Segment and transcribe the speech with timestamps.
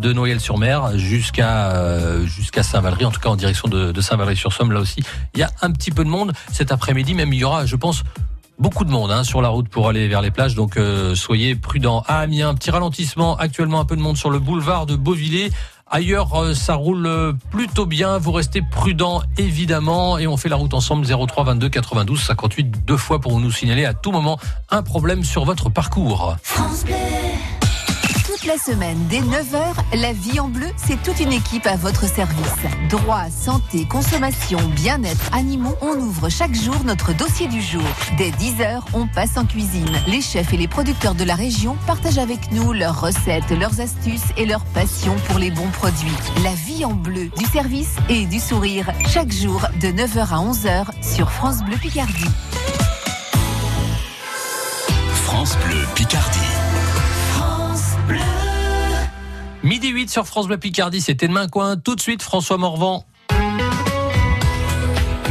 [0.00, 4.72] de Noyelles-sur-Mer jusqu'à euh, jusqu'à Saint-Valery, en tout cas en direction de, Saint-Valery-sur-Somme.
[4.72, 5.02] Là aussi,
[5.34, 7.14] il y a un petit peu de monde cet après-midi.
[7.14, 8.02] Même il y aura, je pense,
[8.58, 10.54] beaucoup de monde hein, sur la route pour aller vers les plages.
[10.54, 12.02] Donc euh, soyez prudents.
[12.08, 13.36] À Amiens, petit ralentissement.
[13.36, 15.50] Actuellement, un peu de monde sur le boulevard de Beauvillers.
[15.92, 18.16] Ailleurs, euh, ça roule plutôt bien.
[18.16, 20.18] Vous restez prudent, évidemment.
[20.18, 23.84] Et on fait la route ensemble 03 22 92 58 deux fois pour nous signaler
[23.84, 24.38] à tout moment
[24.70, 26.36] un problème sur votre parcours.
[26.42, 26.86] France.
[28.46, 32.38] La semaine, dès 9h, la vie en bleu, c'est toute une équipe à votre service.
[32.88, 37.82] Droit, santé, consommation, bien-être, animaux, on ouvre chaque jour notre dossier du jour.
[38.16, 39.90] Dès 10h, on passe en cuisine.
[40.06, 44.32] Les chefs et les producteurs de la région partagent avec nous leurs recettes, leurs astuces
[44.38, 46.16] et leur passion pour les bons produits.
[46.42, 48.90] La vie en bleu, du service et du sourire.
[49.06, 52.30] Chaque jour, de 9h à 11h, sur France Bleu Picardie.
[55.24, 56.59] France Bleu Picardie.
[59.62, 61.76] Midi 8 sur France Bleu Picardie, c'était demain coin.
[61.76, 63.04] Tout de suite, François Morvan.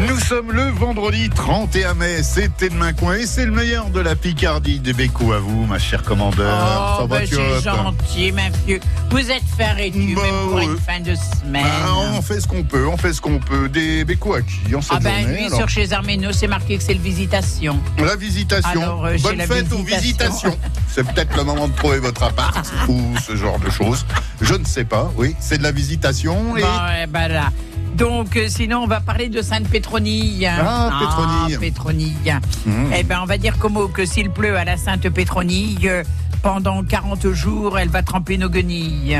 [0.08, 4.16] Nous sommes le vendredi 31 mai, c'était demain coin et c'est le meilleur de la
[4.16, 7.00] Picardie des Bécos à vous, ma chère commandeur.
[7.02, 8.80] Oh, bah, c'est gentil, ma vieux.
[9.09, 9.44] Vous êtes
[9.75, 11.64] réduit, Bah, même pour une fin de semaine.
[11.64, 13.67] Bah, on fait ce qu'on peut, on fait ce qu'on peut.
[13.67, 16.47] Des Bécos à qui en cette ah ben, journée lui, alors sur chez Arméno, c'est
[16.47, 17.77] marqué que c'est le visitation.
[17.97, 18.81] La visitation.
[18.81, 20.00] Alors, euh, Bonne fête aux visitation.
[20.00, 20.59] visitations.
[20.92, 24.05] C'est peut-être le moment de trouver votre appart ou ce genre de choses.
[24.42, 25.11] Je ne sais pas.
[25.16, 26.58] Oui, c'est de la visitation.
[26.58, 26.61] Et...
[26.61, 26.67] Bon,
[27.03, 27.52] eh ben là.
[27.95, 30.45] Donc, euh, sinon, on va parler de Sainte-Pétronille.
[30.47, 31.57] Ah, Pétronille.
[31.59, 32.39] Pétronille.
[32.65, 32.71] Mmh.
[32.97, 36.03] Eh ben, on va dire comme mot que s'il pleut à la Sainte-Pétronille, euh,
[36.41, 39.19] pendant 40 jours, elle va tremper nos guenilles.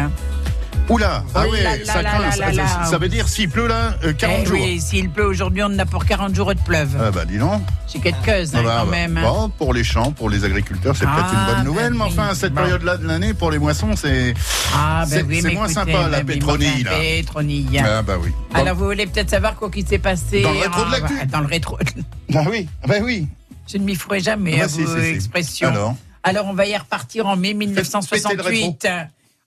[0.90, 2.52] Oula, ah là là ça là craint.
[2.54, 4.58] là Ça, veut dire s'il pleut là, euh, 40 Eh jours.
[4.59, 6.98] oui, s'il pleut aujourd'hui, on en a pour 40 jours de pleuve.
[7.00, 7.62] Ah bah dis donc.
[7.86, 9.17] C'est quelque chose, hein, Ah bah, quand bah, même.
[9.17, 9.22] hein.
[9.23, 12.06] bon, pour les champs, pour les agriculteurs, c'est peut-être Ah, une bonne nouvelle, bah mais
[12.06, 12.30] enfin, oui.
[12.32, 12.62] à cette Bon.
[12.62, 14.34] période-là de l'année, pour les moissons, c'est
[14.76, 17.82] Ah, oui, moins écoutez, sympa, la oui, Pétronille, enfin, Pétronille.
[17.86, 18.32] Ah bah oui.
[18.52, 18.60] Bon.
[18.60, 21.14] Alors, vous voulez peut-être savoir quoi qui s'est passé Dans le rétro de l'actu.
[21.22, 21.78] en- Dans le rétro.
[22.36, 23.28] Ah oui, ah bah oui.
[23.71, 25.08] Je ne m'y ferai jamais Ah bah à vos si, si.
[25.10, 25.95] expressions.
[26.23, 28.88] Alors on va y repartir en mai péter le 1968.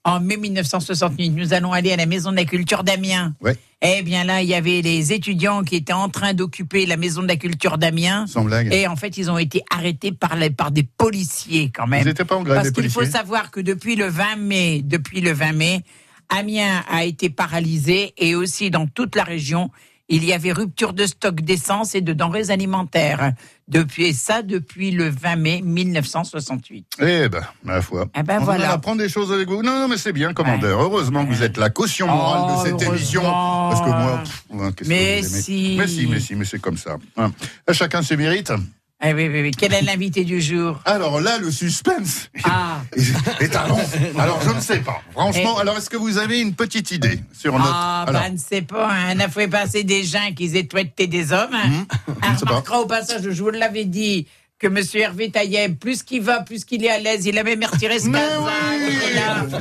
[0.05, 3.35] En mai 1968, nous allons aller à la Maison de la Culture d'Amiens.
[3.41, 3.57] Ouais.
[3.83, 7.23] Eh bien là, il y avait les étudiants qui étaient en train d'occuper la Maison
[7.23, 8.27] de la Culture d'Amiens.
[8.27, 8.73] Sans blague.
[8.73, 12.03] Et en fait, ils ont été arrêtés par, les, par des policiers quand même.
[12.03, 15.21] Ils n'étaient pas en grève, Parce qu'il faut savoir que depuis le 20 mai, depuis
[15.21, 15.85] le 20 mai,
[16.29, 19.71] Amiens a été paralysé et aussi dans toute la région,
[20.09, 23.33] il y avait rupture de stock d'essence et de denrées alimentaires.
[23.69, 26.87] Depuis ça, depuis le 20 mai 1968.
[27.01, 28.07] Eh ben, ma foi.
[28.19, 28.67] Eh ben, on voilà.
[28.67, 29.63] va apprendre des choses avec vous.
[29.63, 30.81] Non, non, mais c'est bien, commandeur.
[30.81, 33.23] Heureusement que vous êtes la caution morale Oh, de cette émission.
[33.23, 33.71] heureusement.
[33.71, 35.75] Parce que moi, pff, que Mais vous aimez si.
[35.79, 36.97] Mais si, mais si, mais c'est comme ça.
[37.17, 37.33] Hein.
[37.73, 38.53] Chacun ses mérites.
[39.05, 39.51] Eh oui, oui, oui.
[39.51, 42.83] Quel est l'invité du jour Alors là, le suspense Ah,
[43.41, 43.79] est à long.
[44.17, 45.03] Alors, je ne sais pas.
[45.11, 47.69] Franchement, alors est-ce que vous avez une petite idée sur notre...
[47.75, 48.89] ah alors, bah, ne sais pas.
[48.93, 49.15] Hein.
[49.17, 51.51] On a fait passer des gens qui étaient des hommes.
[51.53, 51.85] Hein.
[52.07, 52.79] je On ne sais pas.
[52.79, 54.29] au passage, je vous l'avais dit,
[54.63, 54.79] que M.
[54.95, 58.07] Hervé Tailleb, plus qu'il va, plus qu'il est à l'aise, il a même retiré ce
[58.07, 58.13] oui,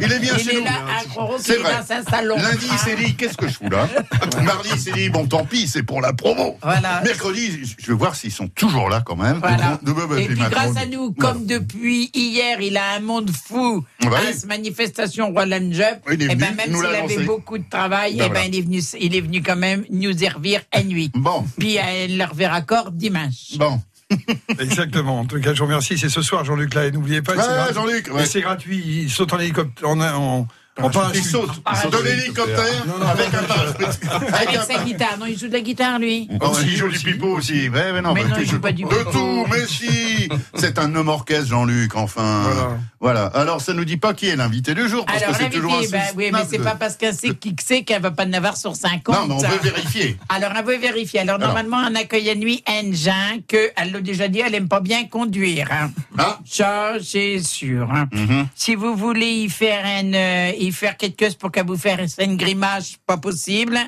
[0.02, 0.66] il est bien il chez est nous.
[1.10, 1.74] Croro, C'est il est vrai.
[1.74, 2.36] dans un salon.
[2.38, 3.88] Lundi, il s'est dit, qu'est-ce que je fous là
[4.44, 6.58] Mardi, il s'est dit, bon, tant pis, c'est pour la promo.
[6.62, 7.02] Voilà.
[7.04, 9.40] Mercredi, je vais voir s'ils sont toujours là quand même.
[9.40, 9.80] Voilà.
[9.82, 13.32] De- de- de- Et puis grâce à nous, comme depuis hier, il a un monde
[13.32, 14.28] fou Ah bah à oui.
[14.34, 15.86] cette manifestation Roland Jup.
[16.08, 18.46] Oui, et ben venu, même s'il avait beaucoup de travail, Ben et ben voilà.
[18.48, 21.12] il est venu, il est venu quand même nous servir à nuit.
[21.16, 23.58] Bon, Puis elle leur verra corps dimanche.
[23.58, 23.82] bon.
[24.60, 25.20] Exactement.
[25.20, 25.98] En tout cas, je vous remercie.
[25.98, 26.74] C'est ce soir, Jean-Luc.
[26.74, 27.74] Là, et n'oubliez pas, Ouais, c'est gratuit.
[27.76, 28.26] Jean-Luc, Et ouais.
[28.26, 28.84] C'est gratuit.
[29.04, 30.48] Il saute en hélicoptère, en, en,
[30.82, 31.50] en Il saute
[31.92, 34.00] de l'hélicoptère avec un parachute.
[34.34, 35.18] Avec sa guitare.
[35.20, 36.28] Non, il joue de la guitare, lui.
[36.42, 37.70] Oh, il joue du pipeau aussi.
[37.70, 39.12] Ouais, mais non, Mais bah, non, il joues joue pas du De pipeau.
[39.12, 42.42] tout, mais si C'est un homme orchestre, Jean-Luc, enfin.
[42.44, 42.78] Voilà.
[43.02, 43.26] Voilà.
[43.26, 45.72] Alors, ça nous dit pas qui est l'invité du jour, parce Alors, que c'est toujours
[45.74, 48.12] un l'invité, ben, oui, mais c'est pas parce qu'elle sait qui que c'est qu'elle va
[48.12, 49.16] pas en avoir sur 50.
[49.16, 50.18] Non, mais on veut vérifier.
[50.30, 51.22] Alors, on veut vérifier.
[51.22, 51.48] Alors, Alors.
[51.48, 54.82] normalement, on accueille à nuit un gens que, elle l'a déjà dit, elle aime pas
[54.82, 55.68] bien conduire.
[55.72, 55.90] hein.
[56.18, 56.38] Ah.
[56.46, 57.90] Ça, c'est sûr.
[57.92, 58.08] hein.
[58.12, 58.48] Mhm.
[58.56, 62.18] Si vous voulez y faire, un, euh, y faire quelque chose pour qu'elle vous fasse
[62.20, 63.80] une grimace, pas possible.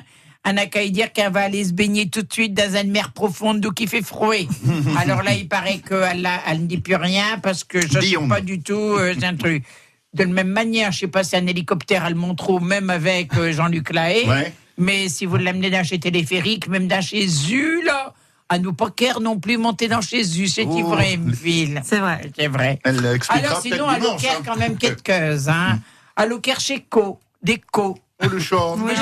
[0.46, 2.90] On n'a qu'à y dire qu'elle va aller se baigner tout de suite dans une
[2.90, 4.34] mer profonde d'où qui fait froid.
[4.98, 8.00] Alors là, il paraît qu'elle a- elle ne dit plus rien parce que je ne
[8.02, 8.28] Guillaume.
[8.28, 9.64] pas du tout, euh, c'est un truc.
[10.12, 13.34] De la même manière, je sais pas si un hélicoptère, elle montre trop, même avec
[13.36, 14.28] euh, Jean-Luc Lahaye.
[14.28, 14.52] Ouais.
[14.76, 18.12] Mais si vous l'amenez dans chez Téléphérique, même dans chez U, là,
[18.50, 20.78] à nous pas care non plus monter dans chez U, c'est Oh.
[20.78, 21.80] Ivraimville.
[21.84, 22.30] C'est vrai.
[22.38, 22.78] C'est vrai.
[22.84, 22.98] Elle
[23.30, 24.42] Alors sinon, à Locaire, hein.
[24.44, 25.08] quand même quelques
[25.48, 25.78] hein.
[26.16, 27.96] À Locaire, chez Co, des Co.
[28.26, 28.56] Oh, le chat.
[28.78, 28.92] Oui,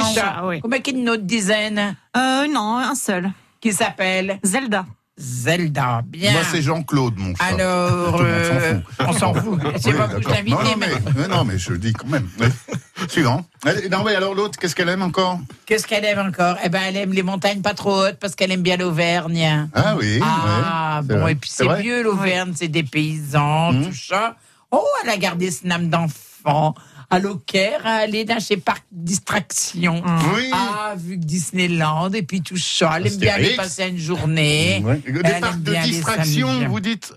[0.44, 0.60] oui.
[0.60, 3.30] Combien qu'il y a une autre dizaine Euh, non, un seul.
[3.60, 4.84] qui s'appelle Zelda.
[5.18, 6.00] Zelda.
[6.06, 6.32] Bien.
[6.32, 7.44] Moi, c'est Jean-Claude, mon chat.
[7.44, 9.06] Alors, Tout le monde s'en euh, fout.
[9.06, 9.60] on s'en fout.
[9.78, 10.32] C'est Oui, pas vous d'accord.
[10.32, 12.26] t'invite, non, non, mais, mais, mais non, mais je le dis quand même.
[12.40, 12.48] Ouais.
[13.08, 13.44] Suivant.
[13.64, 15.38] Allez, non, mais alors l'autre, qu'est-ce qu'elle aime encore?
[15.66, 16.56] Qu'est-ce qu'elle aime encore?
[16.64, 19.68] Eh ben, elle aime les montagnes pas trop hautes parce qu'elle aime bien l'Auvergne.
[19.74, 20.18] Ah oui.
[20.22, 21.32] Ah, ouais, c'est bon, vrai.
[21.32, 21.82] et puis C'est vrai?
[21.82, 23.86] mieux l'Auvergne, c'est des paysans, Mhm.
[23.88, 24.36] tout ça.
[24.70, 26.74] Oh, elle a gardé ce âme d'enfant.
[27.12, 30.02] À l'Aucaire, à aller dans ses parcs distraction.
[30.34, 30.50] Oui.
[30.52, 32.94] Ah, vu que Disneyland, et puis tout ça.
[32.96, 34.82] Elle aime bien aller passer une journée.
[34.84, 35.00] Ouais.
[35.06, 37.12] Des parcs de distraction, vous dites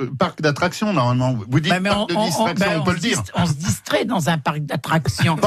[0.00, 1.38] euh, parc d'attraction, normalement.
[1.48, 3.22] Vous dites Ouais, mais parc de distraction, ben, on, peut le dire.
[3.34, 4.60] on se distrait dans un parc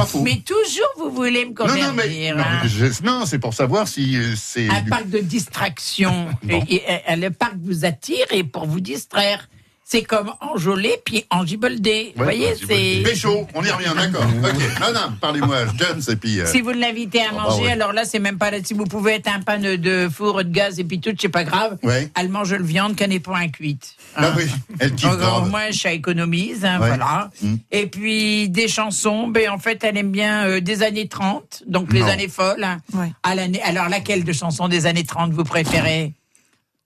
[0.06, 0.22] faux.
[0.22, 2.36] Mais toujours, vous voulez me Non, non, mais, convertir.
[2.36, 2.60] non, hein.
[2.62, 4.68] mais je- non, c'est pour savoir si euh, c'est.
[4.70, 6.28] Un du- parc de distraction.
[6.44, 6.62] Bon.
[6.68, 9.48] Et, et- et le parc vous attire et pour vous distraire.
[9.88, 12.12] C'est comme enjolé puis engiboldé.
[12.16, 13.02] Vous voyez, bah, c'est.
[13.04, 14.24] Pécho, on y revient, d'accord.
[14.42, 14.80] ok.
[14.80, 16.40] Non, non, parlez-moi, Jones, et puis.
[16.40, 17.70] euh, Si vous l'invitez à bah manger, ouais.
[17.70, 18.58] alors là, c'est même pas là.
[18.64, 21.44] Si vous pouvez être un pan de four, de gaz et puis tout, c'est pas
[21.44, 21.78] grave.
[21.84, 22.10] Ouais.
[22.16, 23.94] Elle mange le viande qu'elle n'est point cuite.
[24.16, 24.46] Ah oui,
[24.80, 25.44] elle kiffe grave.
[25.44, 26.88] au moins, je économise, hein, Ouais.
[26.88, 27.30] voilà.
[27.40, 27.54] Mm.
[27.70, 31.92] Et puis, des chansons, ben, en fait, elle aime bien euh, des années 30, donc
[31.92, 32.06] les Non.
[32.08, 32.64] années folles.
[32.64, 32.78] hein.
[32.92, 33.12] Ouais.
[33.22, 36.12] À l'année, alors, laquelle de chansons des années 30 vous préférez?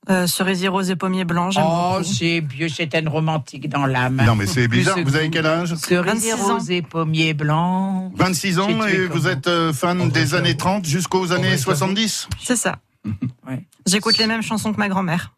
[0.09, 2.05] Euh, cerisier rose et pommier blanc, j'aime Oh, beaucoup.
[2.05, 4.21] c'est vieux, c'est une romantique dans l'âme.
[4.25, 4.97] Non, mais c'est bizarre.
[5.05, 5.75] Vous avez quel âge?
[5.75, 6.55] Cerisier 26 ans.
[6.55, 8.11] rose et pommier blanc.
[8.17, 12.29] 26 ans J'ai tué et vous êtes euh, fan des années 30 jusqu'aux années 70
[12.43, 12.77] C'est ça.
[13.47, 13.63] Ouais.
[13.87, 15.33] J'écoute les mêmes chansons que ma grand-mère.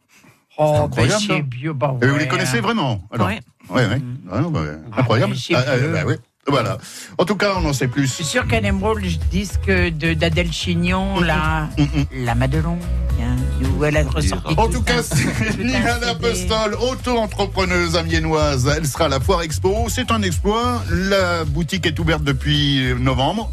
[0.59, 1.35] Oh, incroyable, ben, ça.
[1.45, 1.73] c'est vieux.
[1.73, 3.41] bah Et vous ouais, les connaissez vraiment alors Ouais.
[3.71, 4.01] Ouais, ouais.
[4.31, 4.61] Ah, bah,
[4.97, 5.33] incroyable.
[5.33, 5.93] mais c'est Ah, ah, vieux.
[5.93, 6.19] bah, ouais.
[6.49, 6.79] Voilà.
[7.19, 8.25] En tout cas, on en sait Je suis plus.
[8.25, 11.69] sûr qu'elle aime le disque de d'Adèle Chignon, là,
[12.13, 12.79] La Madelon,
[13.21, 13.37] hein,
[13.79, 14.55] où elle a ressorti.
[14.57, 15.15] En tout tout cas, c'est
[15.53, 15.73] CD.
[16.01, 18.67] Lapostole, auto-entrepreneuse amiénoise.
[18.77, 19.87] Elle sera à la Foire Expo.
[19.89, 20.83] C'est un exploit.
[20.91, 23.51] La boutique est ouverte depuis novembre.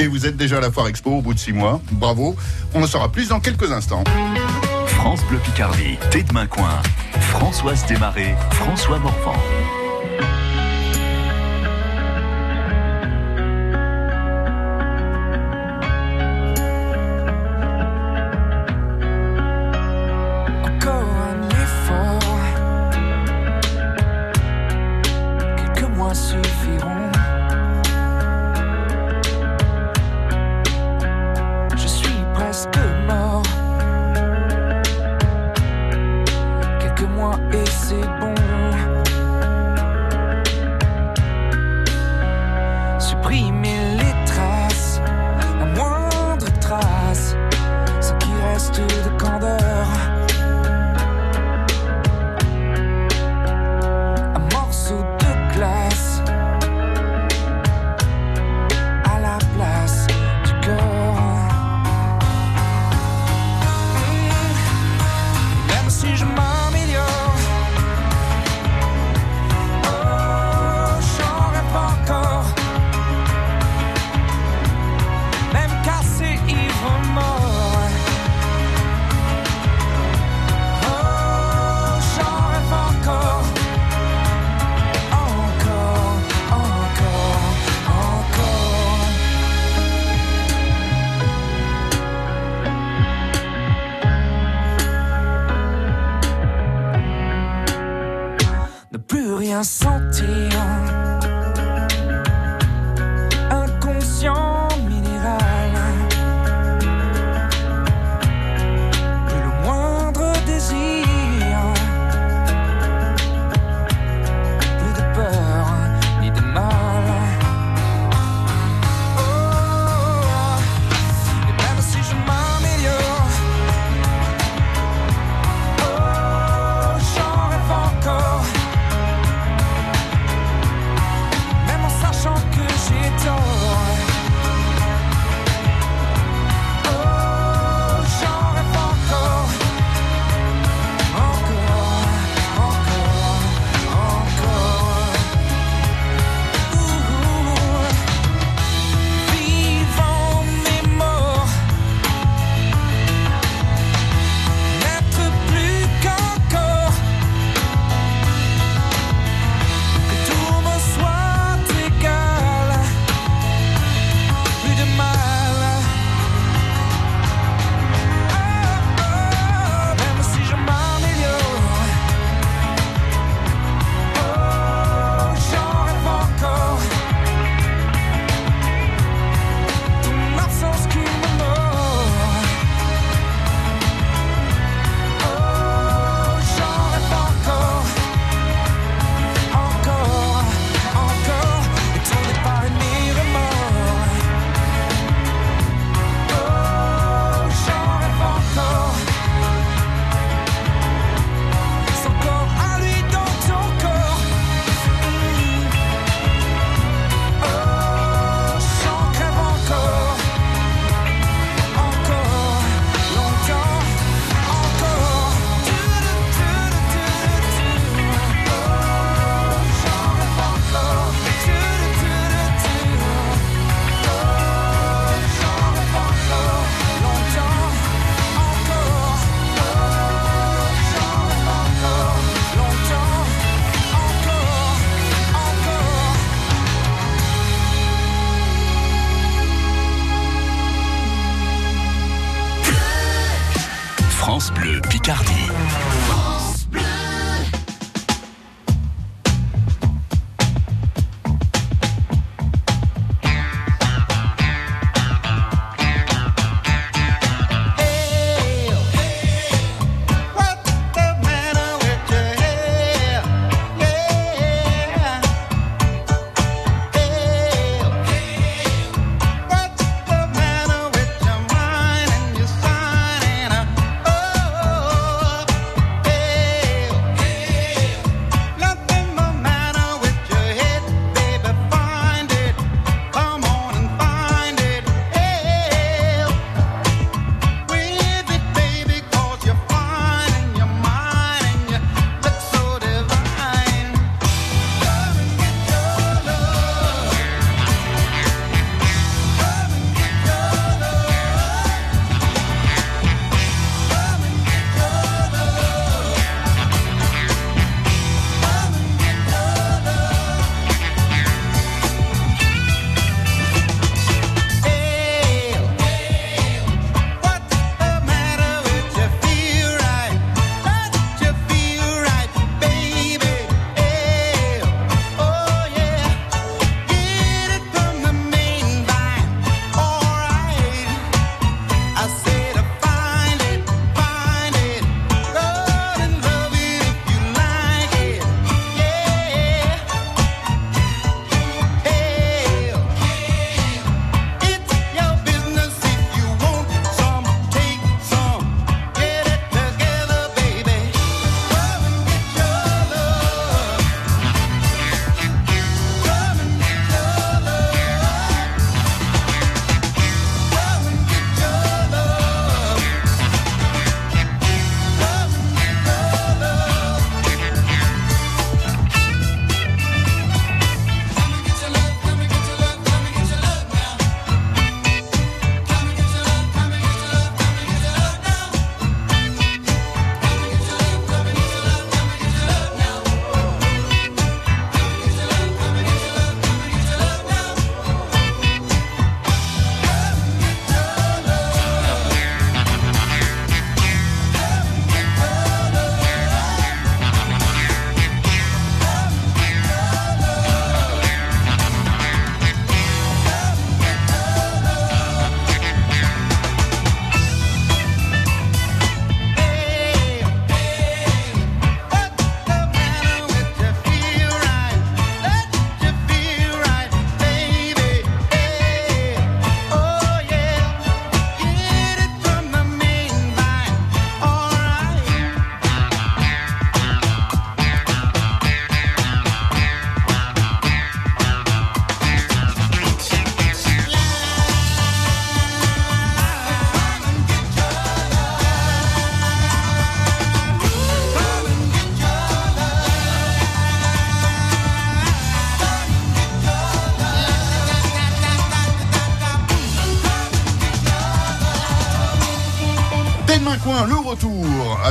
[0.00, 1.80] Et vous êtes déjà à la Foire Expo au bout de six mois.
[1.92, 2.34] Bravo.
[2.74, 4.02] On en saura plus dans quelques instants.
[4.86, 6.82] France Bleu Picardie, Tête de Main Coin.
[7.20, 9.36] Françoise Desmarais, François Morvan.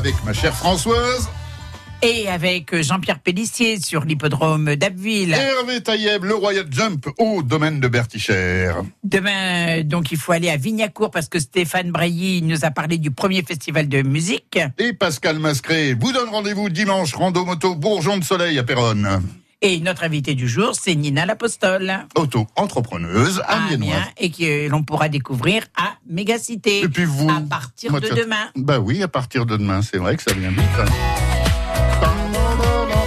[0.01, 1.29] Avec ma chère Françoise,
[2.01, 5.31] Et avec Jean-Pierre Pellissier sur l'hippodrome d'Abbeville.
[5.31, 8.81] Hervé Taïeb, le Royal Jump au domaine de Bertichère.
[9.03, 13.11] Demain, donc, il faut aller à Vignacourt parce que Stéphane Brailly nous a parlé du
[13.11, 14.57] premier festival de musique.
[14.79, 19.21] Et Pascal Mascré vous donne rendez-vous dimanche, rando moto Bourgeon de Soleil à Péronne.
[19.63, 21.93] Et notre invité du jour, c'est Nina Lapostole.
[22.15, 23.93] Auto-entrepreneuse amiénoise.
[23.95, 26.81] Amiens, et que l'on pourra découvrir à Mégacité.
[26.81, 28.49] Et puis vous À partir Moi, de tiens, demain.
[28.55, 30.61] Bah oui, à partir de demain, c'est vrai que ça vient vite.
[30.79, 30.85] hein.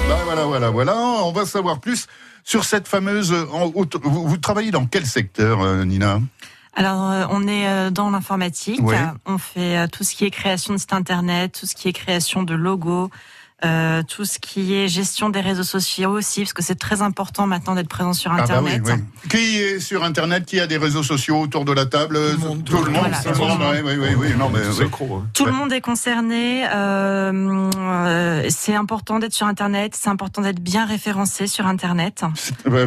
[0.08, 0.96] Bah voilà, voilà, voilà.
[0.96, 2.06] On va savoir plus
[2.44, 3.32] sur cette fameuse.
[3.32, 6.20] Vous, travaillez dans quel secteur, euh, Nina?
[6.76, 8.80] Alors, euh, on est euh, dans l'informatique.
[8.80, 8.96] Ouais.
[9.26, 12.44] On fait tout ce qui est création de site internet, tout ce qui est création
[12.44, 13.11] de logos,
[13.64, 17.46] euh, tout ce qui est gestion des réseaux sociaux aussi, parce que c'est très important
[17.46, 18.82] maintenant d'être présent sur Ah bah Internet.
[18.84, 19.28] oui, oui.
[19.30, 22.49] Qui est sur Internet Qui a des réseaux sociaux autour de la table Tout le
[22.49, 22.64] monde,
[25.32, 25.73] Tout le monde.
[25.73, 26.66] Est concerné.
[26.68, 29.96] euh, euh, c'est important d'être sur Internet.
[29.99, 32.23] C'est important d'être bien référencé sur Internet.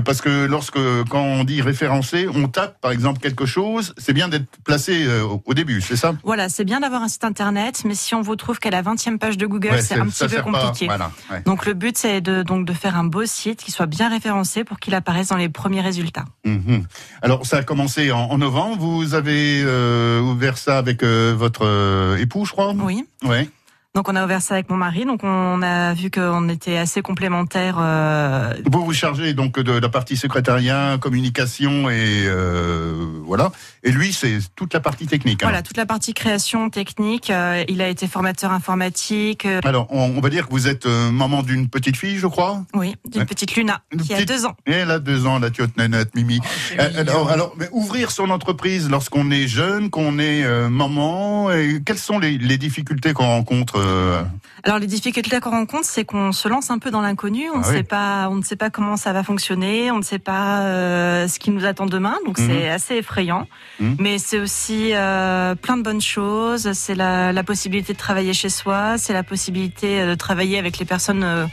[0.05, 4.27] Parce que lorsque, quand on dit référencé, on tape par exemple quelque chose, c'est bien
[4.27, 6.13] d'être placé euh, au- début, c'est ça?
[6.24, 9.17] Voilà, c'est bien d'avoir un site Internet, mais si on vous trouve qu'à la 20e
[9.17, 10.57] page de Google, Ouais, c'est un petit peu pas.
[10.62, 10.86] Compliqué.
[10.88, 11.12] Voilà.
[11.32, 11.42] ouais.
[11.46, 14.64] Donc le but c'est de donc de faire un beau site qui soit bien référencé
[14.64, 16.26] pour qu'il apparaisse dans les premiers résultats.
[16.46, 16.86] Mhm.
[17.22, 18.78] Alors, ça a commencé en, en novembre.
[18.80, 22.74] Vous avez euh, ouvert ça avec euh, votre euh, époux, je crois?
[22.74, 23.06] Oui.
[23.24, 23.50] Ouais.
[23.98, 25.06] Donc on a ouvert ça avec mon mari.
[25.06, 27.77] Donc on a vu qu'on était assez complémentaires.
[27.80, 32.94] euh, Vous vous chargez donc de la partie secrétariat, communication et euh,
[33.25, 33.51] voilà.
[33.84, 35.42] Et lui, c'est toute la partie technique.
[35.42, 35.48] hein.
[35.48, 37.32] Voilà toute la partie création technique.
[37.32, 39.48] euh, il a été formateur informatique.
[39.63, 42.62] Alors, on, on va dire que vous êtes maman d'une petite fille, je crois.
[42.75, 44.56] oui, d'une petite Luna Une qui a deux ans.
[44.68, 46.39] Et elle a deux ans, la tiote nénette, Mimi.
[46.77, 46.92] mignon.
[47.00, 52.20] alors, alors, mais ouvrir son entreprise lorsqu'on est jeune, qu'on est maman, et quelles sont
[52.20, 54.24] les, les difficultés qu'on rencontre euh,
[54.63, 57.50] Alors les difficultés qu'on rencontre, c'est qu'on se lance un peu dans l'inconnu.
[57.53, 57.75] On ne Ah oui.
[57.77, 59.89] sait pas, on ne sait pas comment ça va fonctionner.
[59.91, 62.15] On ne sait pas euh, ce qui nous attend demain.
[62.25, 62.48] Donc Mhm.
[62.48, 63.48] c'est assez effrayant.
[63.79, 63.96] Mhm.
[64.00, 66.72] Mais c'est aussi euh, plein de bonnes choses.
[66.74, 68.98] C'est la, la possibilité de travailler chez soi.
[68.98, 71.48] C'est la possibilité de travailler avec les personnes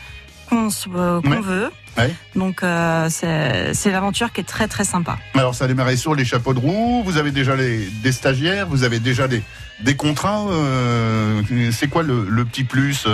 [0.47, 1.41] qu'on euh, Ouais.
[1.41, 1.71] veut.
[1.97, 2.13] Ouais.
[2.35, 5.17] Donc euh, c'est l'aventure qui est très très sympa.
[5.35, 7.03] Alors, ça a démarré sur les chapeaux de roue.
[7.05, 9.43] Vous avez déjà les, des stagiaires, vous avez déjà des,
[9.81, 10.45] des contrats.
[10.51, 13.07] euh, c'est quoi le, le petit plus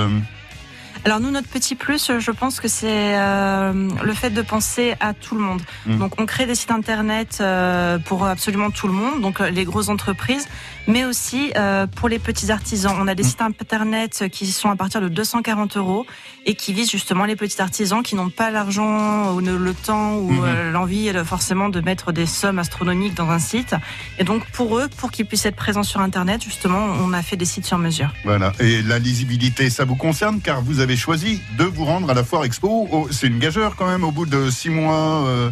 [1.05, 5.13] Alors nous, notre petit plus, je pense que c'est euh, le fait de penser à
[5.15, 5.63] tout le monde.
[5.87, 5.99] Mm.
[5.99, 9.89] Donc on crée des sites internet euh, pour absolument tout le monde, donc les grosses
[9.91, 10.47] entreprises,
[10.91, 12.95] mais aussi euh, pour les petits artisans.
[12.99, 13.27] On a des Mm.
[13.27, 16.05] sites internet qui sont à partir de 240 euros
[16.47, 20.31] et qui visent justement les petits artisans qui n'ont pas l'argent ou le temps ou
[20.33, 20.45] Mhm.
[20.45, 23.75] euh, l'envie euh, forcément de mettre des sommes astronomiques dans un site.
[24.19, 27.37] Et donc pour eux, pour qu'ils puissent être présents sur internet, justement, on a fait
[27.37, 28.13] des sites sur mesure.
[28.25, 28.53] Voilà.
[28.61, 30.41] Et la lisibilité, ça vous concerne?
[30.41, 32.89] Car vous avez choisi de vous rendre à la Foire Expo.
[32.91, 35.25] Oh, c'est une gageure quand même au bout de six mois.
[35.27, 35.51] euh,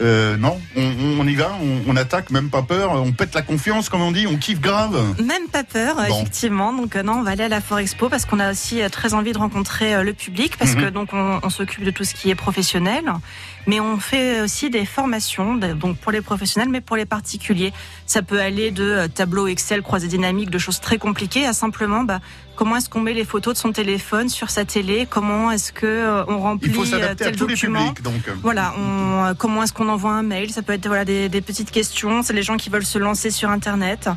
[0.00, 3.88] euh, non, on, y va, on, on attaque, même pas peur, on pète la confiance
[3.88, 4.96] comme on dit, on kiffe grave.
[5.22, 6.02] Même pas peur, Bon.
[6.20, 6.72] effectivement.
[6.72, 8.88] Donc euh, non, on va aller à la Fort Expo parce qu'on a aussi euh,
[8.88, 10.80] très envie de rencontrer euh, le public parce Mhm.
[10.84, 13.04] que donc on, on s'occupe de tout ce qui est professionnel,
[13.66, 17.72] mais on fait aussi des formations donc pour les professionnels, mais pour les particuliers.
[18.06, 22.02] Ça peut aller de euh, tableau Excel croisé dynamique, de choses très compliquées, à simplement
[22.04, 22.20] bah,
[22.56, 26.24] comment est-ce qu'on met les photos de son téléphone sur sa télé, comment est-ce que
[26.28, 27.88] on remplit à tel les document?
[27.88, 28.02] publics.
[28.02, 30.50] Donc, Voilà, on, comment est-ce qu'on envoie un mail?
[30.50, 32.22] Ça peut être voilà des, des petites questions.
[32.22, 34.08] C'est les gens qui veulent se lancer sur Internet.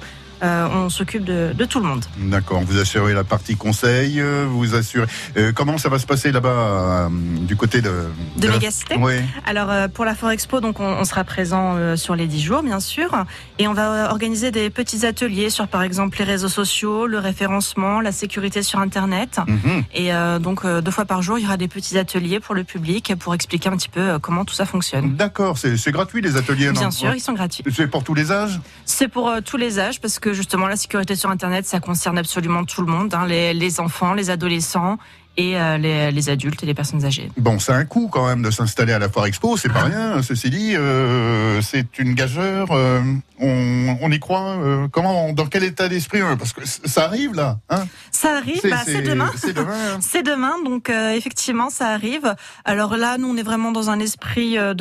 [0.43, 2.03] Euh, on s'occupe de, de tout le monde.
[2.17, 5.07] D'accord, vous assurez la partie conseil, euh, vous assurez.
[5.37, 7.09] euh, comment ça va se passer là-bas, euh,
[7.47, 7.91] du côté de.
[8.37, 9.13] De la- Mégacité Oui.
[9.45, 12.79] Alors pour la Fort Expo, donc on, on sera présent sur les 10 jours bien
[12.79, 13.25] sûr,
[13.57, 18.01] et on va organiser des petits ateliers sur par exemple les réseaux sociaux, le référencement,
[18.01, 19.39] la sécurité sur Internet.
[19.47, 19.83] Mhm.
[19.93, 23.13] Et donc deux fois par jour, il y aura des petits ateliers pour le public
[23.19, 25.15] pour expliquer un petit peu comment tout ça fonctionne.
[25.15, 27.63] D'accord, c'est gratuit les ateliers, non Bien sûr, ils sont gratuits.
[27.73, 28.59] C'est pour tous les âges?
[28.85, 32.63] C'est pour tous les âges parce que justement la sécurité sur Internet, ça concerne absolument
[32.65, 34.97] tout le monde, hein, les, les enfants, les adolescents
[35.37, 37.31] et euh, les, les adultes et les personnes âgées.
[37.37, 40.21] Bon, c'est un coût quand même de s'installer à la Foire Expo, c'est pas rien.
[40.21, 42.67] Ceci dit, euh, c'est une gageure.
[42.71, 43.01] euh,
[43.39, 44.57] on, on y croit.
[44.59, 47.57] euh, comment, dans quel état d'esprit euh, Parce que ça arrive là.
[47.69, 49.31] Hein Ça arrive, bah, c'est demain.
[49.35, 49.73] C'est demain.
[49.95, 49.99] hein.
[50.01, 52.35] C'est demain, donc euh, effectivement, ça arrive.
[52.65, 54.73] Alors là, nous, on est vraiment dans un esprit de,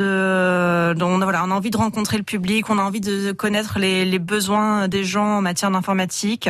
[0.95, 3.79] de- on, voilà, on a envie de rencontrer le public, on a envie de connaître
[3.79, 6.49] les, les besoins des gens en matière d'informatique,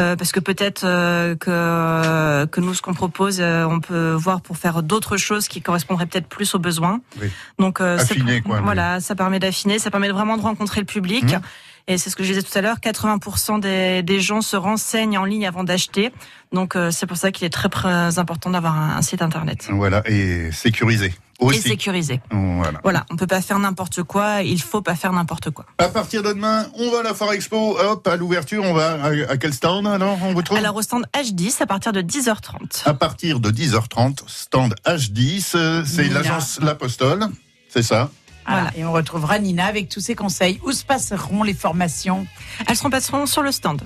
[0.00, 4.40] euh, parce que peut-être euh, que que nous, ce qu'on propose, euh, on peut voir
[4.40, 7.00] pour faire d'autres choses qui correspondraient peut-être plus aux besoins.
[7.20, 7.28] Oui.
[7.58, 10.86] Donc, euh, Affiner, quoi, mais- Voilà, ça permet d'affiner, ça permet vraiment de rencontrer le
[10.86, 11.24] public.
[11.24, 11.40] Mhm.
[11.86, 15.18] Et c'est ce que je disais tout à l'heure, 80% des, des gens se renseignent
[15.18, 16.12] en ligne avant d'acheter.
[16.50, 19.68] Donc euh, c'est pour ça qu'il est très, très important d'avoir un, un site internet.
[19.70, 21.62] Voilà, et sécurisé Et aussi.
[21.62, 22.20] sécurisé.
[22.30, 22.80] Voilà.
[22.82, 25.66] Voilà, on peut pas faire n'importe quoi, il faut pas faire n'importe quoi.
[25.78, 27.78] À partir de demain, on va à la Foire Expo.
[27.78, 30.82] Hop, à l'ouverture, on va à, à quel stand alors On vous trouve Alors au
[30.82, 32.82] stand H10 à partir de 10h30.
[32.86, 37.26] À partir de 10h30, stand H10, euh, c'est l'agence L'Apostole.
[37.68, 38.10] C'est ça.
[38.46, 38.62] Voilà.
[38.62, 38.76] Voilà.
[38.76, 40.60] Et on retrouvera Nina avec tous ses conseils.
[40.64, 42.26] Où se passeront les formations?
[42.68, 43.82] Elles seront passeront sur le stand.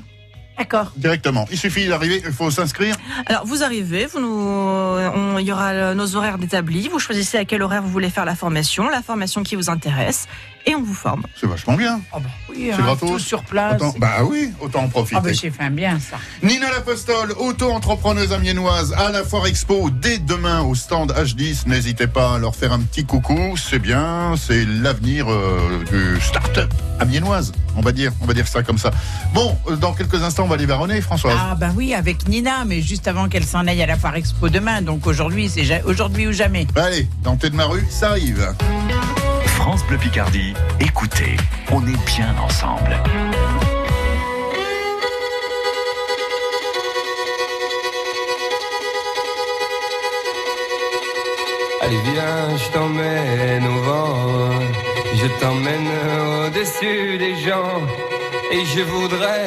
[0.59, 0.93] D'accord.
[0.97, 1.47] Directement.
[1.53, 2.97] Il suffit d'arriver, il faut s'inscrire.
[3.27, 7.45] Alors vous arrivez, vous nous, on- il y aura nos horaires établis, vous choisissez à
[7.45, 10.27] quel horaire vous voulez faire la formation, la formation qui vous intéresse,
[10.67, 11.23] et on vous forme.
[11.41, 12.01] C'est vachement bien.
[12.13, 13.09] Oh bah oui, C'est hein, gratos.
[13.11, 13.81] tout sur place.
[13.81, 15.17] Autant- bah oui, autant en profiter.
[15.17, 16.17] Ah bah j'ai fait bien ça.
[16.43, 21.67] Nina L'Apostole, auto-entrepreneuse amiénoise à la Foire Expo dès demain au stand H10.
[21.69, 23.57] N'hésitez pas à leur faire un petit coucou.
[23.57, 27.53] C'est bien, c'est l'avenir euh, du start-up amiénoise.
[27.77, 28.91] On va dire, on va dire ça comme ça.
[29.33, 31.37] Bon, euh, dans quelques instants, on va aller vers René, Françoise.
[31.39, 34.49] Ah bah oui, avec Nina, mais juste avant qu'elle s'en aille à la Foire Expo
[34.49, 34.81] demain.
[34.81, 36.67] Donc aujourd'hui, c'est ja- aujourd'hui ou jamais.
[36.75, 38.55] Allez, dans Tête de ma rue, ça arrive.
[39.45, 41.37] France Bleu Picardie, écoutez,
[41.71, 42.97] on est bien ensemble.
[51.83, 54.51] Allez viens, je t'emmène au vent,
[55.15, 55.89] je t'emmène
[56.47, 57.81] au-dessus des gens,
[58.51, 59.47] et je voudrais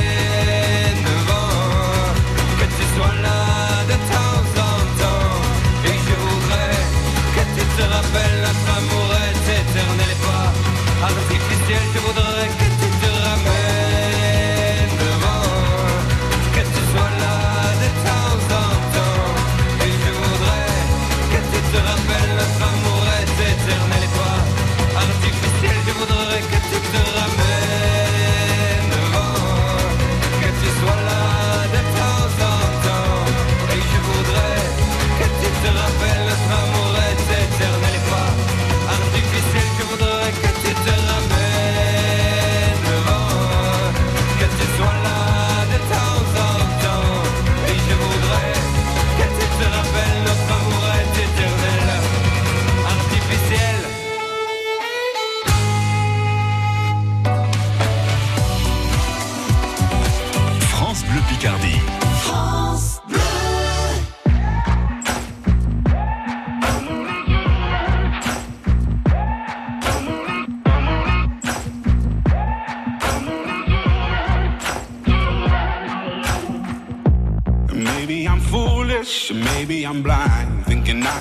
[7.77, 8.30] que tu te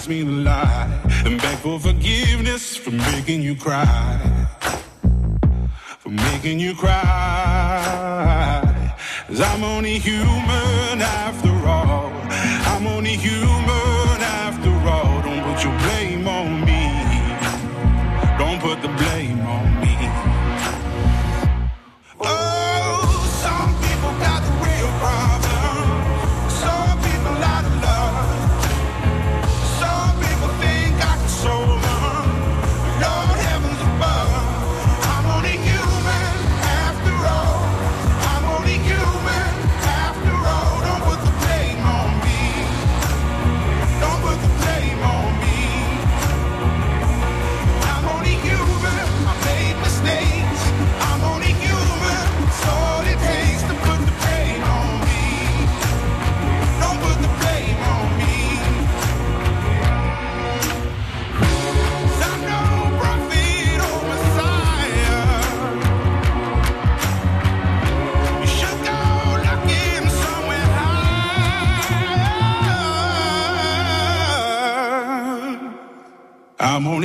[0.00, 0.88] Ask me to lie.
[1.26, 4.48] And beg for forgiveness for making you cry.
[5.98, 7.02] For making you cry.
[9.26, 10.89] Cause I'm only human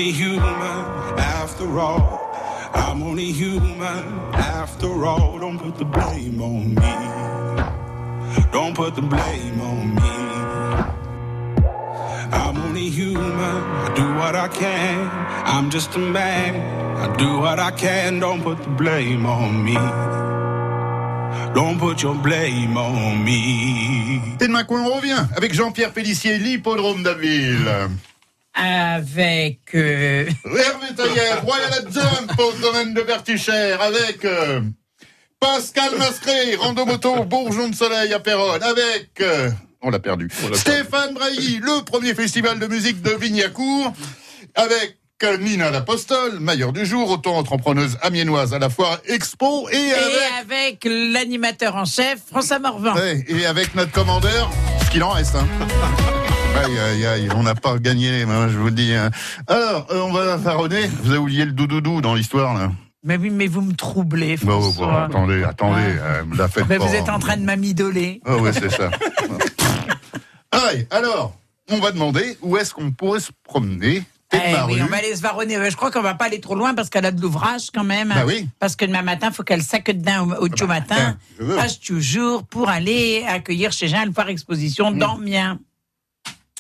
[0.06, 2.30] only human after all.
[2.76, 4.04] I'm only human
[4.36, 5.40] after all.
[5.40, 6.94] Don't put the blame on me.
[8.52, 10.16] Don't put the blame on me.
[12.32, 13.42] I'm only human.
[13.42, 15.10] I do what I can.
[15.44, 16.54] I'm just a man.
[16.98, 18.20] I do what I can.
[18.20, 19.74] Don't put the blame on me.
[21.56, 24.22] Don't put your blame on me.
[24.40, 27.90] Et demain, on revient avec Jean-Pierre Pellissier, l'hippodrome d'Abbeville.
[28.56, 29.60] Avec.
[29.76, 34.62] euh, Hervé Taillère, Royal Jump au domaine de Bertuchère, avec euh,
[35.40, 39.10] Pascal Mascré, Randomoto, Bourgeon de Soleil à Péronne, avec.
[39.22, 39.50] euh,
[39.82, 40.30] on l'a perdu.
[40.54, 43.94] Stéphane Brailly, le premier festival de musique de Vignacourt,
[44.56, 44.98] avec.
[45.24, 50.82] euh, Nina l'Apostole, mailleur du jour, auto-entrepreneuse amiénoise à la foire Expo, et Et avec,
[50.84, 52.96] avec l'animateur en chef, François Morvan.
[52.96, 54.50] Ouais, et avec notre commandeur,
[54.86, 55.36] ce qu'il en reste.
[55.36, 55.46] Hein.
[56.64, 58.94] Aïe, aïe, aïe, on n'a pas gagné, hein, je vous le dis.
[58.94, 59.10] hein.
[59.48, 60.88] Alors, euh, on va farronner.
[61.04, 62.72] Vous avez oublié le doudoudou dans l'histoire, là.
[63.04, 65.04] Mais oui, mais vous me troublez, Bon, bon, François.
[65.04, 66.86] attendez, attendez, euh, la faites Mais pas.
[66.86, 68.20] vous êtes en train de m'amidoler.
[68.26, 68.90] Ah ouais, c'est ça.
[70.52, 71.36] Aïe, alors,
[71.70, 74.04] on va demander où est-ce qu'on pourrait se promener.
[74.34, 74.38] Eh
[74.68, 75.58] oui, on va aller se varonner.
[75.70, 78.10] Je crois qu'on va pas aller trop loin parce qu'elle a de l'ouvrage quand même.
[78.10, 78.50] Bah oui.
[78.60, 81.18] Parce que demain matin, il faut qu'elle sac dedans au, au bah, matin.
[81.56, 84.98] Passe toujours pour aller accueillir chez Jean le foire exposition Mm.
[84.98, 85.60] dans Mien.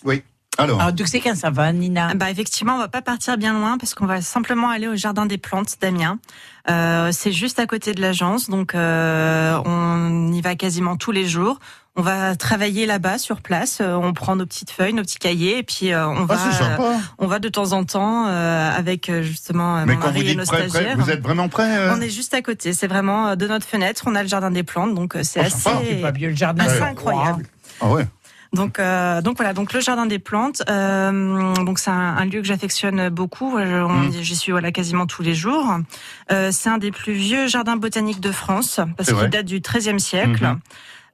[0.05, 0.23] Oui.
[0.57, 2.13] Alors, Alors, d'où c'est quand ça va, Nina?
[2.13, 5.25] Bah effectivement, on va pas partir bien loin parce qu'on va simplement aller au jardin
[5.25, 6.17] des plantes d'Amiens.
[6.69, 11.27] Euh, c'est juste à côté de l'agence, donc euh, on y va quasiment tous les
[11.27, 11.59] jours.
[11.97, 13.79] On va travailler là-bas sur place.
[13.81, 16.51] Euh, on prend nos petites feuilles, nos petits cahiers, et puis euh, on ah, va,
[16.51, 16.93] sympa.
[17.19, 20.13] on va de temps en temps euh, avec euh, justement euh, Mais mon quand vous
[20.19, 20.97] mari et nos prêt, prêt, stagiaires.
[20.97, 22.71] vous êtes vraiment prêt euh On est juste à côté.
[22.71, 24.03] C'est vraiment euh, de notre fenêtre.
[24.07, 25.81] On a le jardin des plantes, donc euh, c'est Oh, assez, sympa.
[25.85, 26.63] C'est pas mieux le jardin.
[26.65, 27.45] assez incroyable.
[27.81, 28.07] Ah ouais.
[28.55, 30.63] Donc, euh, donc voilà, donc le jardin des plantes.
[30.69, 33.57] euh, donc c'est un, un lieu que j'affectionne beaucoup.
[33.57, 34.11] Mm.
[34.21, 35.77] J'y suis voilà quasiment tous les jours.
[36.31, 39.99] Euh, c'est un des plus vieux jardins botaniques de France parce qu'il date du XIIIe
[39.99, 40.43] siècle.
[40.43, 40.59] Mhm.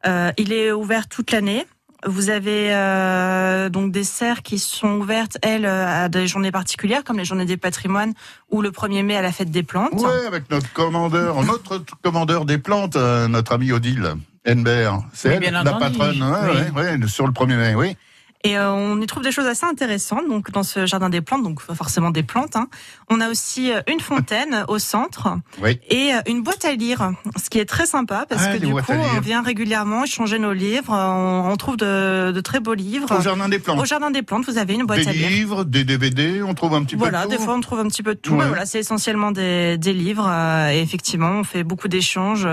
[0.08, 1.65] Euh, il est ouvert toute l'année.
[2.07, 7.17] Vous avez euh, donc des serres qui sont ouvertes, elles, à des journées particulières, comme
[7.17, 8.13] les journées des patrimoines
[8.49, 9.93] ou le 1er mai à la fête des plantes.
[9.93, 14.13] Ouais, avec notre commandeur, notre commandeur des plantes, euh, notre ami Odile
[14.47, 15.01] Henbert.
[15.13, 15.79] C'est Oui, elle, la entendu.
[15.97, 16.39] patronne, ouais,
[16.73, 16.81] Oui.
[16.81, 17.95] ouais, ouais, sur le 1er mai, oui.
[18.43, 21.43] Et euh, on y trouve des choses assez intéressantes donc dans ce jardin des plantes,
[21.43, 22.56] donc forcément des plantes.
[22.56, 22.67] hein.
[23.10, 25.80] On a aussi euh, une fontaine au centre Oui.
[25.89, 28.65] et euh, une boîte à lire, ce qui est très sympa parce Ah, que des
[28.67, 28.82] du coup
[29.15, 30.91] on vient régulièrement échanger nos livres.
[30.91, 33.15] On, on trouve de, de très beaux livres.
[33.15, 33.80] Au jardin des plantes.
[33.80, 35.30] Au jardin des plantes, vous avez une boîte Des à lire.
[35.30, 37.88] livres, des DVD, on trouve un petit Voilà, peu de des fois on trouve un
[37.88, 38.32] petit peu de tout.
[38.34, 38.39] Ouais.
[38.39, 40.27] mais voilà, c'est essentiellement des, des livres.
[40.27, 42.47] euh, et effectivement, on fait beaucoup d'échanges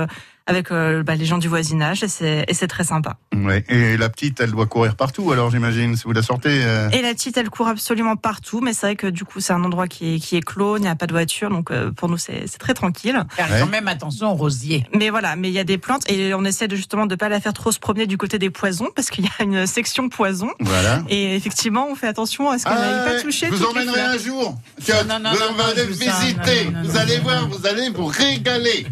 [0.48, 3.16] avec euh, bah, les gens du voisinage et c'est très sympa.
[3.36, 3.62] Ouais.
[3.68, 6.62] Et la petite, elle doit courir partout, alors j'imagine, si vous la sortez.
[6.64, 9.52] euh, Et la petite, elle court absolument partout, mais c'est vrai que du coup, c'est
[9.52, 11.92] un endroit qui est, qui est clos, il n'y a pas de voiture, donc euh,
[11.92, 13.22] pour nous, c'est très tranquille.
[13.30, 13.60] Faire Ouais.
[13.60, 14.84] quand même attention aux rosiers.
[14.94, 17.28] Mais voilà, mais il y a des plantes et on essaie de justement de pas
[17.28, 20.08] la faire trop se promener du côté des poisons, parce qu'il y a une section
[20.08, 20.50] poisons.
[20.60, 21.02] Voilà.
[21.10, 23.48] Et effectivement, on fait attention à ce qu'on n'aille Ah, pas toucher.
[23.50, 24.08] vous fleurs.
[24.14, 24.56] un jour.
[24.82, 26.70] Tiens, Non, non, vous non, non, allez visiter.
[26.84, 28.86] vous allez voir, vous allez vous régaler.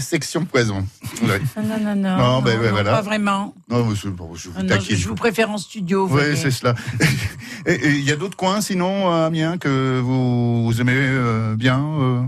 [0.00, 0.86] Section poison.
[1.22, 1.40] Ouais.
[1.56, 2.16] Non, non, non, non.
[2.16, 2.92] Non, ben, ben, voilà.
[2.92, 3.54] Pas vraiment.
[3.68, 3.94] Non, bon,
[4.34, 4.96] je vous taquine.
[4.96, 6.06] je vous préfère en studio.
[6.06, 6.74] vous Oui, c'est cela.
[7.66, 12.22] Il y a d'autres coins, sinon, à Amiens, que vous, vous aimez euh, bien, euh,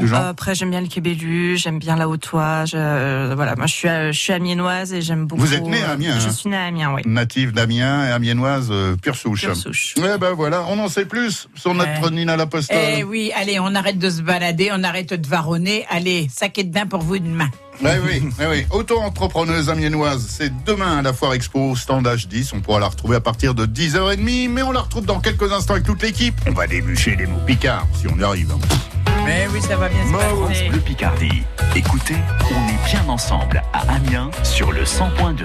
[0.00, 2.64] Euh, Après, j'aime bien le Québélu, j'aime bien la Haute-Oie.
[2.66, 5.40] je- voilà, moi, je suis, euh, je suis amiénoise et j'aime beaucoup.
[5.42, 7.02] Vous êtes née à Amiens, Je hein suis née à Amiens, oui.
[7.06, 9.40] Native d'Amiens et amiénoise euh, pure souche.
[9.42, 9.94] Pure souche.
[9.98, 12.10] Ouais, ben voilà, on en sait plus sur notre Ouais.
[12.10, 12.76] Nina l'Apostole.
[12.98, 15.84] Eh oui, allez, on arrête de se balader, on arrête de varonner.
[15.90, 17.50] Allez, sac et dedans pour vous demain.
[17.82, 18.66] Ouais, oui, ouais, oui.
[18.70, 22.52] Auto-entrepreneuse amiénoise, c'est demain à la Foire Expo, stand H10.
[22.54, 25.74] On pourra la retrouver à partir de 10h30, mais on la retrouve dans quelques instants
[25.74, 26.34] avec toute l'équipe.
[26.46, 28.54] On va débûcher les mots picards, si on y arrive.
[29.24, 30.12] Mais oui, ça va bien se
[30.48, 30.68] passer.
[30.68, 31.42] Bleu Picardie.
[31.74, 32.16] Écoutez,
[32.50, 35.44] on est bien ensemble à Amiens sur le 100.2.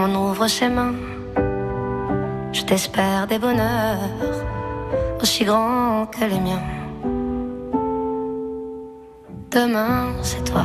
[0.00, 0.94] on ouvre ses mains.
[2.52, 3.98] Je t'espère des bonheurs
[5.20, 6.62] aussi grands que les miens.
[9.50, 10.64] Demain, c'est toi.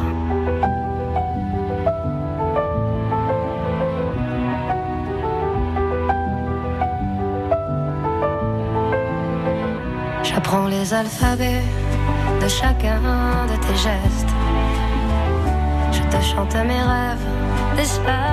[10.24, 11.64] J'apprends les alphabets
[12.42, 13.02] de chacun
[13.52, 14.34] de tes gestes.
[15.92, 17.28] Je te chante mes rêves
[17.78, 18.33] d'espace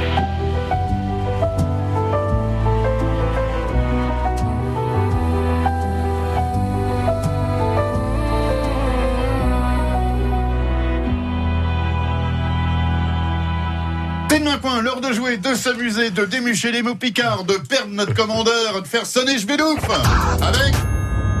[14.61, 18.81] Point, l'heure de jouer, de s'amuser, de démucher les mots picards, de perdre notre commandeur,
[18.81, 19.79] de faire sonner Jbedouf.
[20.41, 20.73] Avec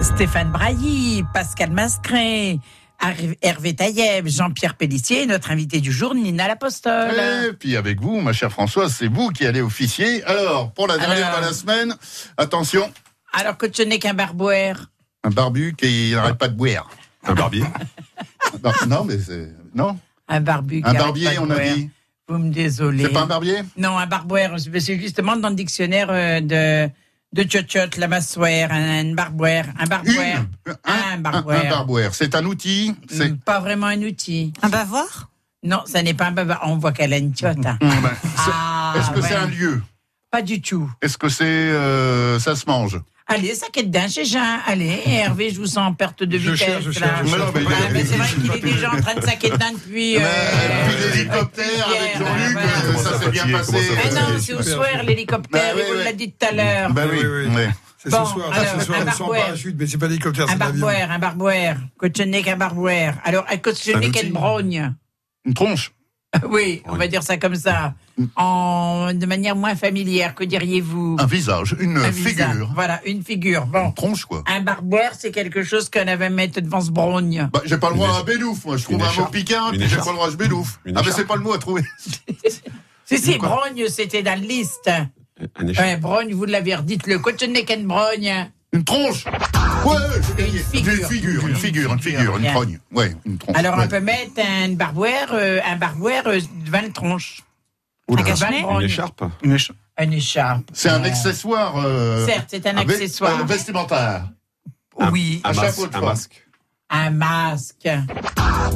[0.01, 2.59] Stéphane Brailly, Pascal Mascret,
[3.01, 7.11] Hervé- Taïeb, Jean-Pierre Pellissier et notre invité du jour, Nina L'Apostole.
[7.49, 10.23] Et puis avec vous, ma chère Françoise, c'est vous qui allez officier.
[10.23, 11.41] Alors, pour la dernière Alors.
[11.41, 11.95] de la semaine,
[12.37, 12.91] attention,
[13.33, 14.89] Alors que ce n'est qu'un barbouère.
[15.23, 16.89] un barbu qui n'arrête pas de boire.
[17.25, 17.63] Un barbier
[18.87, 19.49] Non, mais c'est...
[19.75, 19.97] Non
[20.27, 20.81] Un barbu.
[20.81, 21.89] qui Un barbier, pas de on a dit.
[22.31, 23.03] Vous me désolez.
[23.03, 23.57] C'est pas un barbier?
[23.77, 24.55] Non, un barbouère.
[24.57, 26.89] C'est justement dans le dictionnaire euh, de
[27.33, 31.65] de Tchotchot, la massoire, un, un barbouère, un barbouère, Une, un un, barbouère.
[31.65, 32.13] un barbouère.
[32.13, 32.93] C'est un outil?
[33.09, 33.29] C'est...
[33.29, 34.51] Mm, Pas vraiment un outil.
[34.61, 35.29] Un bavoir?
[35.63, 36.59] Non, ça n'est pas un barbouère.
[36.63, 37.65] On voit qu'elle a une tiotte.
[37.65, 37.77] hein.
[37.81, 39.81] Mm, ben, Ah, Est-ce que c'est un lieu?
[40.31, 40.89] Pas du tout.
[41.01, 41.43] Est-ce que c'est...
[41.43, 44.59] euh, ça se mange Allez, ça quête d'un chez Jean.
[44.65, 46.59] Allez, Hervé, je vous sens en perte de Je vitesse.
[46.67, 47.07] cherche, je là.
[47.07, 49.15] cherche, je Mais non, mais Ouais, mais c'est vrai il- qu'il est déjà en train
[49.15, 50.17] de saquer dedans depuis.
[50.17, 52.67] Ouais, euh, Puis l'hélicoptère avec hier, Jean-Luc, voilà.
[52.67, 53.77] euh, ça s'est bien passé.
[54.03, 56.03] Ah va non, c'est au soir l'hélicoptère, Bah oui, il vous oui.
[56.05, 56.93] l'a dit tout à l'heure.
[56.93, 57.63] Ben oui, Oui, oui.
[58.03, 59.45] C'est Bon, ce soir, alors, c'est ce soir, un barbouère.
[59.45, 60.85] parachute, mais c'est pas l'hélicoptère, Un c'est l'avion.
[60.87, 61.77] barbouère, un barbouère.
[62.25, 63.17] N'est qu'un barbouère.
[63.23, 64.11] Alors, Un outil.
[64.11, 64.93] qu'une brogne.
[65.45, 65.91] Une tronche.
[66.49, 67.93] Oui, on va dire ça comme ça.
[68.35, 71.17] En, de manière moins familière, que diriez-vous?
[71.19, 72.29] Un visage, une Un figure.
[72.29, 72.67] visage.
[72.73, 73.65] Voilà, une figure.
[73.65, 73.87] Bon.
[73.87, 74.43] Une tronche, quoi.
[74.47, 77.49] Un barbouère, c'est quelque chose qu'on avait mettre devant ce brogne.
[77.51, 78.77] Bah, j'ai pas le droit à Bédouf, moi.
[78.77, 79.33] Je trouve un mot écharpe.
[79.33, 80.05] piquant, Une puis j'ai écharpe.
[80.05, 80.79] pas le droit à Bédouf.
[80.85, 81.17] Une Ah, mais écharpe.
[81.19, 81.83] c'est pas le mot à trouver.
[83.05, 83.49] Si, si, Quoi?
[83.49, 84.89] Brogne, c'était dans la liste.
[85.57, 85.85] Un écharpe.
[85.85, 88.49] Ouais, brogne, vous l'avez redite, le qu'une brogne.
[88.73, 89.25] Une tronche
[89.85, 89.95] Ouais,
[90.37, 90.59] j'ai gagné.
[90.59, 90.93] Une figure.
[90.93, 92.79] Une figure, une figure, une figure, une trogne.
[92.93, 93.55] Ouais, une tronche.
[93.57, 93.83] Alors, Ouais.
[93.85, 97.41] on peut mettre un barbouère, euh, un barbouère euh, devant le tronche.
[98.07, 98.21] Oula.
[98.21, 100.69] Un cache-nez Une écharpe Une écha- Une écharpe.
[100.73, 101.75] C'est un accessoire.
[101.77, 103.39] euh, Certes, c'est un un ve- accessoire.
[103.39, 104.25] euh, vestimentaire.
[105.11, 106.47] Oui, Un, Un masque, chapeau de un masque.
[106.89, 107.89] un masque.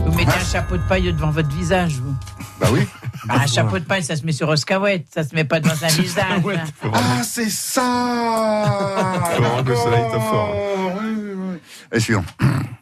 [0.06, 2.16] Vous mettez un chapeau de paille devant votre visage, vous.
[2.60, 2.88] Bah oui.
[3.30, 5.88] Un chapeau de paille, ça se met sur Oscawette, ça se met pas devant un
[5.88, 6.42] visage.
[6.94, 7.82] Ah, c'est ça
[9.36, 10.56] Faut rendre le soleil top fort.
[11.02, 11.58] Oui, oui, oui.
[11.92, 12.24] Et suivant.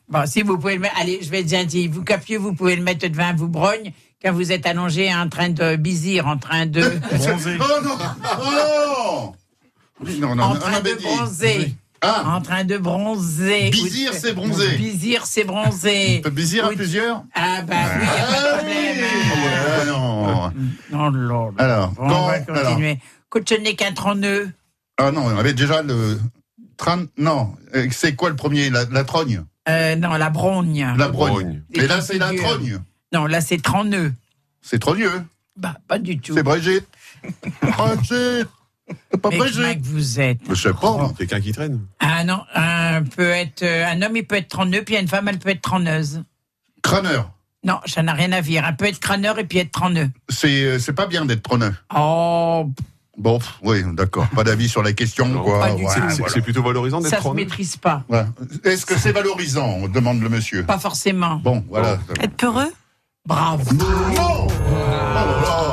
[0.09, 1.87] Bon, si vous pouvez le mettre, allez, je vais être gentil.
[1.87, 3.91] Vous capiez, vous pouvez le mettre devant vous brogne
[4.23, 7.15] quand vous êtes allongé en train de bisir, en train de, Oh
[7.83, 7.97] non
[8.39, 9.33] Oh non
[10.05, 11.75] Oui, Non, non, en on train de dit.
[12.11, 12.27] Bronzer.
[12.29, 13.69] en train de bronzer.
[13.71, 14.77] Bizir, c'est bronzer.
[14.77, 16.17] Bizir, c'est bronzer.
[16.19, 19.03] On peut bizir à plusieurs Ah bah oui, y a pas de problème.
[19.03, 19.79] hein.
[19.81, 20.51] Ah, non.
[20.91, 21.53] Non, non, non.
[21.57, 22.99] Alors, Bon, quand- on va continuer.
[23.29, 24.49] Cochonnet qu'un nœuds.
[24.97, 26.19] Ah non, on avait déjà le.
[26.77, 27.03] Tran...
[27.17, 27.55] Non,
[27.91, 29.43] c'est quoi le premier la, la trogne?
[29.69, 30.93] Euh, non, la brogne.
[30.97, 31.63] La brogne.
[31.73, 32.79] Et Et là, c'est la trogne.
[33.13, 34.13] Non, là, c'est 30 nœuds.
[34.61, 35.23] C'est trogneux.
[35.55, 36.33] Bah, pas du tout.
[36.33, 36.87] C'est Brigitte.
[37.61, 38.47] Brigitte.
[39.21, 39.37] Pas Mais
[39.77, 40.39] que vous êtes?
[40.49, 41.11] Je sais pas.
[41.17, 41.79] Quelqu'un qui traîne.
[41.99, 45.27] Ah non, un, peut être, un homme, il peut être 30 nœuds, puis une femme,
[45.27, 46.23] elle peut être traneuse.
[46.81, 47.31] Crâneur.
[47.63, 48.65] Non, ça n'a rien à dire.
[48.65, 50.09] Un peut être crâneur et puis être 30 nœuds.
[50.27, 51.73] C'est euh, c'est pas bien d'être tronneux.
[51.95, 52.69] Oh,
[53.15, 54.27] Bon, pff, oui, d'accord.
[54.29, 55.71] Pas d'avis sur la question, quoi.
[55.71, 55.85] Ouais.
[55.87, 56.33] C'est- voilà.
[56.33, 58.03] C'est plutôt valorisant ça d'être se maîtrise pas.
[58.09, 58.25] Ouais.
[58.63, 60.65] Est-ce que c'est valorisant on demande le monsieur.
[60.65, 61.35] Pas forcément.
[61.35, 61.99] Bon, voilà.
[62.19, 62.73] Être peureux?
[63.25, 63.71] Bravo.
[63.75, 65.63] Non Oh là là,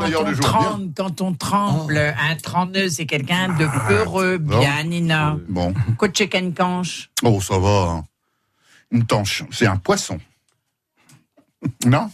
[0.00, 0.40] Quand on, du jour.
[0.40, 0.48] Bien.
[0.50, 4.38] tremble, quand on tremble, un trembleux, c'est quelqu'un de peureux.
[4.38, 4.58] bon.
[4.60, 5.36] Bien, Nina.
[5.48, 5.72] Bon.
[5.98, 6.22] Coach
[6.56, 7.10] canche.
[7.22, 7.68] Oh, ça va.
[7.90, 8.04] hein.
[8.90, 10.18] Une tanche, c'est un poisson.
[11.86, 12.10] Non?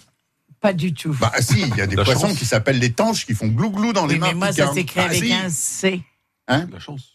[0.60, 1.16] Pas du tout.
[1.18, 2.38] Bah si, il y a des La poissons chance.
[2.38, 4.26] qui s'appellent les tanches qui font glou-glou dans les oui, mains.
[4.28, 6.02] mais moi, ça s'écrit avec un C.
[6.48, 6.66] Hein?
[6.70, 7.14] La chance.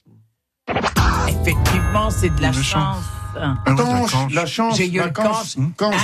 [1.28, 3.04] Effectivement, c'est de la De chance.
[4.34, 5.56] La chance, J'ai eu le canche.
[5.78, 5.96] canche.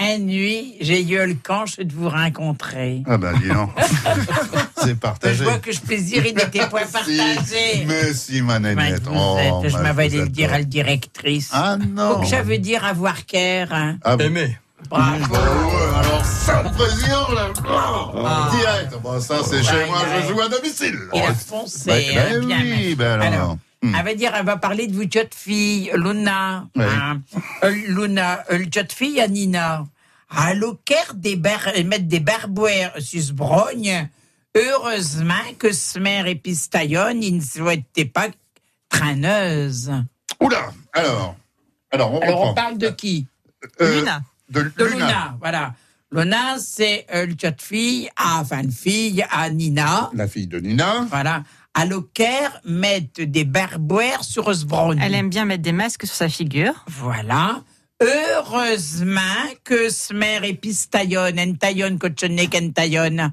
[0.00, 3.02] Un, nuit, j'ai eu le canche de vous rencontrer.
[3.06, 3.70] Ah bah dis donc.
[4.76, 5.44] c'est Je partagé.
[5.44, 7.84] vois que ce plaisir, il n'était point partagé.
[7.86, 9.02] Mais si, ma nénette.
[9.12, 11.50] Oh, je ma m'avais allé le dire à la directrice.
[11.52, 12.14] Ah non.
[12.14, 13.68] Donc, ça veut dire avoir cœur.
[13.72, 13.98] Hein.
[14.04, 14.24] Ah, bon.
[14.24, 14.56] Aimé.
[14.88, 15.16] Bravo.
[15.32, 17.48] Bah ouais, alors ça, le plaisir, là.
[17.68, 18.50] Ah.
[18.56, 19.02] Direct.
[19.02, 20.22] Bon, ça, c'est chez moi, ouais.
[20.22, 20.98] je joue à domicile.
[21.12, 21.82] Il a foncé.
[21.86, 22.60] Bah, hein, bien.
[22.62, 23.56] oui, ben alors.
[23.82, 23.94] Hmm.
[23.94, 26.68] Elle va dire, elle va parler de vous, de fille, Luna.
[26.74, 26.84] Oui.
[26.84, 27.22] Hein.
[27.62, 29.86] Euh, Luna, euh, de fille, à Nina.
[30.30, 34.08] À l'ocaire des bar, euh, mettre des barbouères sus brogne.
[34.54, 38.28] Heureusement que Smer et Pistaillon, ils ne souhaitaient pas
[38.88, 39.92] traîneuse.
[40.40, 41.36] Oula, alors.
[41.90, 43.26] Alors, on Alors, on parle de qui?
[43.80, 44.22] Euh, Luna.
[44.50, 45.06] De, De Luna.
[45.06, 45.74] Luna, voilà.
[46.10, 50.10] Luna, c'est euh, le de fille, à, enfin, une fille à Nina.
[50.14, 51.06] La fille de Nina.
[51.10, 51.44] Voilà.
[51.80, 54.96] À l'ocaire, mettre des barbouères sur Osbron.
[55.00, 56.74] Elle aime bien mettre des masques sur sa figure.
[56.88, 57.62] Voilà.
[58.02, 59.20] Heureusement
[59.62, 63.30] que Smer et Pistaillon, Entaillon, Cochonek, Entaillon.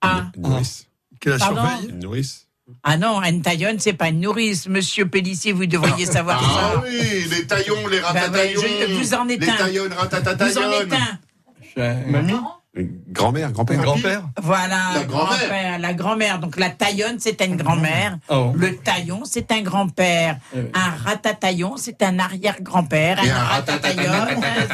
[0.00, 0.86] Ah, Une nourrice.
[1.20, 1.90] Qu'elle la Pardon surveille.
[1.90, 2.46] Une nourrice.
[2.82, 4.66] ah non, Entaillon, c'est pas une nourrice.
[4.66, 6.82] Monsieur Pellissier, vous devriez savoir Ah ça.
[6.82, 9.56] oui, les taillons, les Bah ouais, je- vous en êtes les un.
[9.56, 10.72] taillons, Vous en ratatataillons.
[10.80, 12.10] êtes un.
[12.10, 12.32] Mamie
[12.76, 13.82] Grand-mère, grand-père.
[13.82, 15.38] Grand-père Voilà, La grand-mère.
[15.38, 16.38] grand-père, la grand-mère.
[16.38, 18.18] Donc la taillonne, c'est une grand-mère.
[18.28, 18.52] Oh.
[18.54, 20.38] Le taillon, c'est un grand-père.
[20.54, 23.24] Un ratataillon, c'est un arrière-grand-père.
[23.24, 24.12] Et Un un ratataillon,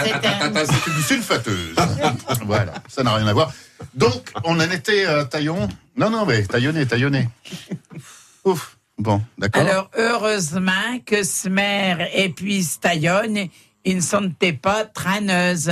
[0.04, 0.52] c'est un...
[0.52, 1.74] une sulfateuse.
[2.44, 3.50] voilà, ça n'a rien à voir.
[3.94, 5.66] Donc, on en était à taillon.
[5.96, 7.28] Non, non, mais taillonné, taillonné.
[8.44, 8.76] Ouf.
[8.98, 9.62] Bon, d'accord.
[9.62, 13.48] Alors, heureusement que Smer et puis Staillon,
[13.84, 14.32] ils ne sont
[14.62, 15.70] pas traîneuses.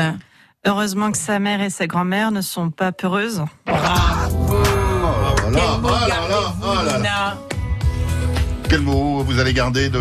[0.67, 3.45] Heureusement que sa mère et sa grand-mère ne sont pas peureuses.
[3.67, 4.63] Bravo
[5.47, 6.97] Oh là là, Quel mot oh là là, oh.
[6.97, 7.37] Nina
[8.69, 10.01] Quel mot vous allez garder de.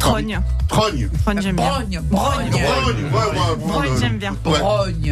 [0.00, 0.40] Trogne.
[0.68, 1.08] Trogne.
[1.22, 1.70] Trogne, j'aime bien.
[1.70, 3.04] Brogne, brogne, Brogne,
[3.72, 4.36] ouais, ouais, j'aime bien.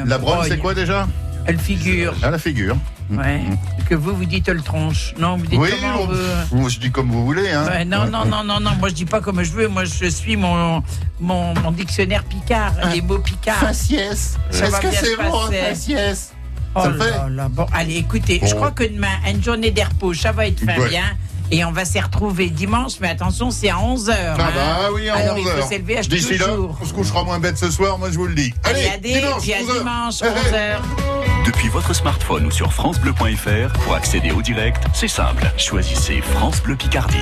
[0.05, 1.07] La brogne, c'est quoi déjà?
[1.47, 2.15] Elle figure.
[2.23, 2.77] Ah, la figure.
[3.11, 3.41] Ouais.
[3.89, 5.15] Que vous, vous dites le tronche.
[5.19, 6.13] Non, vous dites Oui, comment bon,
[6.51, 6.57] vous...
[6.57, 7.51] Moi, je dis comme vous voulez.
[7.51, 7.65] Hein.
[7.67, 10.07] Ouais, non, non, non, non, non, moi je dis pas comme je veux, moi je
[10.09, 10.83] suis mon,
[11.19, 13.57] mon, mon dictionnaire picard, les mots picards.
[13.57, 14.37] Faciès.
[14.51, 16.33] Ça Est-ce va que bien c'est bon, faciès?
[16.75, 17.49] Oh fait là là.
[17.49, 20.89] Bon, allez, écoutez, je crois que demain, une journée d'air ça va être fin Ouais.
[20.91, 21.05] bien.
[21.51, 24.13] Et on va s'y retrouver dimanche, mais attention, c'est à 11h.
[24.13, 26.49] Ah bah oui, à Alors 11 il faut s'élever à D'ici là,
[26.79, 28.53] on se couchera moins bête ce soir, moi je vous le dis.
[28.65, 29.79] Allez, Allez, adé, dimanche, puis à 11 heures.
[29.79, 30.55] dimanche, Eh, eh.
[30.55, 31.18] 11h.
[31.49, 35.51] Depuis votre smartphone ou sur FranceBleu.fr, pour accéder au direct, c'est simple.
[35.57, 37.17] Choisissez France Bleu Picardie.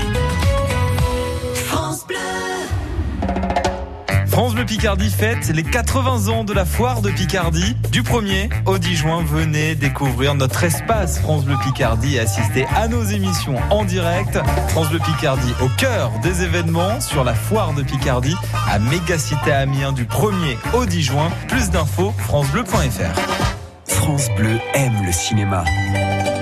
[4.27, 7.77] France Bleu Picardie fête les 80 ans de la foire de Picardie.
[7.93, 12.89] Du 1er au 10 juin, venez découvrir notre espace France Bleu Picardie et assister à
[12.89, 14.41] nos émissions en direct.
[14.71, 18.35] France Bleu Picardie au cœur des événements sur la foire de Picardie
[18.69, 21.31] à Mégacité Amiens du 1er au 10 juin.
[21.47, 23.56] Plus d'infos, francebleu.fr.
[24.07, 25.65] France Bleu aime le cinéma.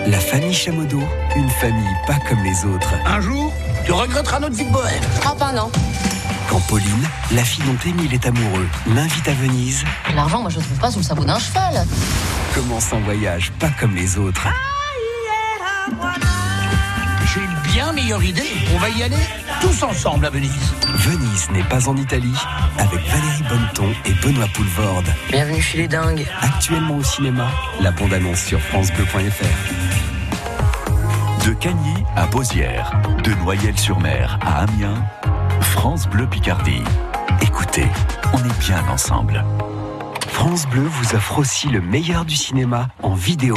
[0.07, 1.01] La famille Chamodo,
[1.35, 2.93] une famille pas comme les autres.
[3.07, 3.51] Un jour,
[3.87, 5.03] tu regretteras notre vie de bohème.
[5.25, 5.73] Ah ben non.
[6.51, 9.83] Quand Pauline, la fille dont Émile est amoureux, l'invite à Venise,
[10.15, 11.87] L'argent, moi je le trouve pas sous le sabot d'un cheval.
[12.55, 14.47] commence un voyage pas comme les autres.
[17.33, 18.43] J'ai une bien meilleure idée.
[18.75, 19.17] On va y aller
[19.63, 20.53] tous ensemble à Venise.
[20.97, 22.37] Venise n'est pas en Italie,
[22.77, 25.07] avec Valérie Bonneton et Benoît Poulvorde.
[25.31, 26.27] Bienvenue chez les dingues.
[26.41, 27.47] Actuellement au cinéma,
[27.81, 29.45] la bande-annonce sur FranceBleu.fr.
[31.47, 35.07] De Cagny à Beauzières, de Noyelles-sur-Mer à Amiens,
[35.61, 36.83] France Bleu Picardie.
[37.43, 37.87] Écoutez,
[38.33, 39.45] on est bien ensemble.
[40.27, 43.57] France Bleu vous offre aussi le meilleur du cinéma en vidéo.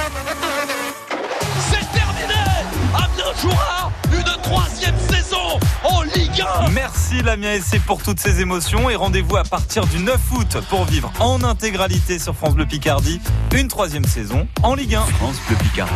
[6.73, 10.85] Merci Lamien SC pour toutes ces émotions et rendez-vous à partir du 9 août pour
[10.85, 13.19] vivre en intégralité sur France Bleu Picardie
[13.55, 15.01] une troisième saison en Ligue 1.
[15.01, 15.93] France Bleu Picardie,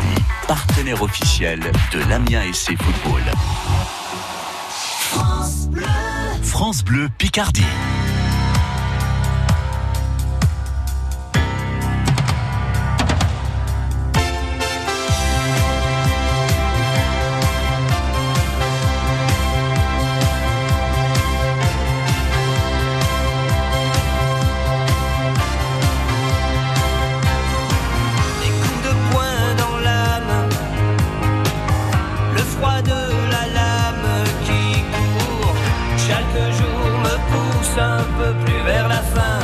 [0.47, 1.60] partenaire officiel
[1.91, 3.24] de l'Amiens SC Football.
[6.41, 7.64] France Bleu Picardie.
[37.78, 39.40] Un peu plus vers la fin.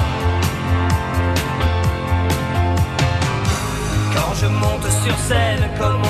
[4.16, 6.01] Quand je monte sur scène, comme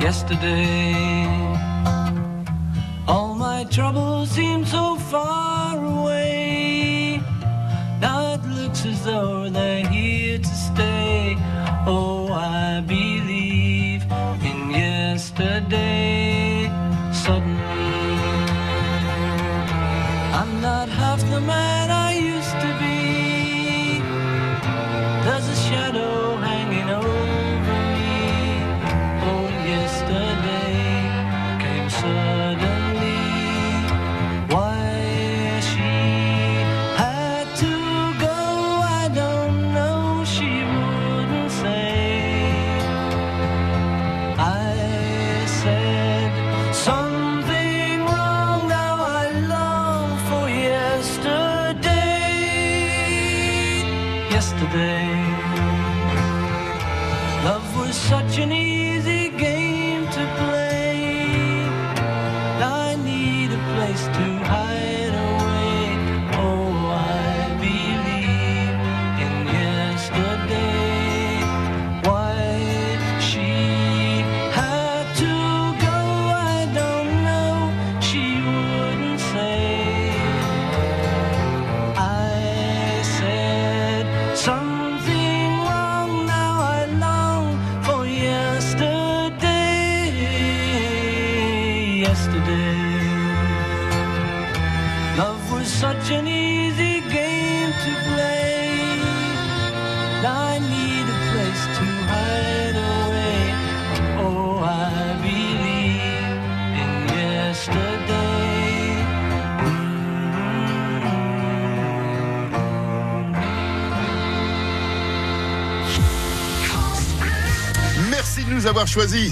[0.00, 0.77] Yesterday.
[25.28, 25.57] There's a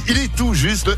[0.09, 0.91] Il est tout juste